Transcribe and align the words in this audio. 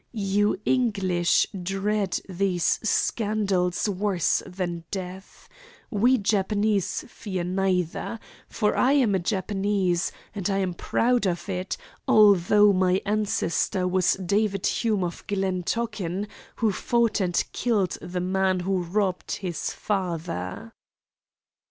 You 0.13 0.59
English 0.65 1.45
dread 1.61 2.19
these 2.27 2.79
scandals 2.81 3.87
worse 3.87 4.41
than 4.47 4.83
death. 4.89 5.47
We 5.91 6.17
Japanese 6.17 7.05
fear 7.07 7.43
neither. 7.43 8.19
For 8.49 8.75
I 8.75 8.93
am 8.93 9.13
a 9.13 9.19
Japanese, 9.19 10.11
and 10.33 10.49
I 10.49 10.57
am 10.57 10.73
proud 10.73 11.27
of 11.27 11.47
it, 11.49 11.77
although 12.07 12.73
my 12.73 12.99
ancestor 13.05 13.87
was 13.87 14.13
David 14.13 14.65
Hume 14.65 15.03
of 15.03 15.23
Glen 15.27 15.61
Tochan, 15.61 16.27
who 16.55 16.71
fought 16.71 17.19
and 17.21 17.43
killed 17.51 17.99
the 18.01 18.19
man 18.21 18.61
who 18.61 18.81
robbed 18.81 19.33
his 19.33 19.71
father." 19.71 20.73